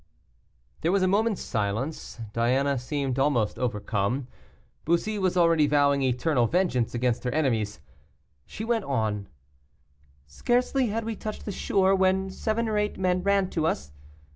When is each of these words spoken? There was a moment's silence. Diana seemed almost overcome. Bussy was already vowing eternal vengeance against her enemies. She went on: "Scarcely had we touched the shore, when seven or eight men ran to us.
There 0.81 0.91
was 0.91 1.03
a 1.03 1.07
moment's 1.07 1.43
silence. 1.43 2.19
Diana 2.33 2.79
seemed 2.79 3.19
almost 3.19 3.59
overcome. 3.59 4.27
Bussy 4.83 5.19
was 5.19 5.37
already 5.37 5.67
vowing 5.67 6.01
eternal 6.01 6.47
vengeance 6.47 6.95
against 6.95 7.23
her 7.23 7.29
enemies. 7.31 7.81
She 8.47 8.65
went 8.65 8.85
on: 8.85 9.27
"Scarcely 10.25 10.87
had 10.87 11.05
we 11.05 11.15
touched 11.15 11.45
the 11.45 11.51
shore, 11.51 11.93
when 11.93 12.31
seven 12.31 12.67
or 12.67 12.79
eight 12.79 12.97
men 12.97 13.21
ran 13.21 13.51
to 13.51 13.67
us. 13.67 13.91